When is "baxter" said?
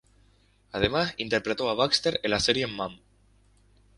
1.75-2.19